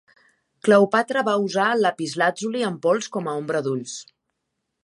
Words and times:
Cleopatra 0.67 1.23
va 1.27 1.35
usar 1.43 1.67
el 1.75 1.85
lapislàtzuli 1.87 2.67
en 2.71 2.81
pols 2.87 3.13
com 3.17 3.31
a 3.33 3.37
ombra 3.43 3.63
d'ulls. 3.69 3.99